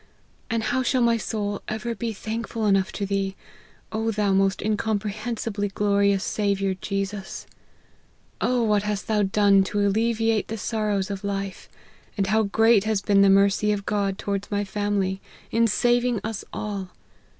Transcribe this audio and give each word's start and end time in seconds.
And 0.49 0.63
how 0.63 0.81
shall 0.81 1.03
my 1.03 1.17
soul 1.17 1.61
ever 1.67 1.93
be 1.93 2.11
thankful 2.11 2.65
enough 2.65 2.91
to 2.93 3.05
thee, 3.05 3.35
O 3.91 4.09
thou 4.09 4.33
most 4.33 4.59
incomprehensibly 4.63 5.67
glorious 5.67 6.23
Saviour 6.23 6.73
Jesus! 6.81 7.45
O 8.41 8.63
what 8.63 8.81
hast 8.81 9.05
thou 9.05 9.17
4 9.17 9.25
done 9.25 9.63
to 9.65 9.79
alleviate 9.81 10.47
the 10.47 10.57
sorrows 10.57 11.11
of 11.11 11.23
life! 11.23 11.69
and 12.17 12.25
how 12.25 12.41
great 12.41 12.83
has 12.85 13.03
been 13.03 13.21
the 13.21 13.29
mercy 13.29 13.71
of 13.71 13.85
God 13.85 14.17
towards 14.17 14.49
my 14.49 14.63
family, 14.63 15.21
in 15.51 15.67
saving 15.67 16.15
1 16.15 16.21
us 16.23 16.45
all 16.51 16.89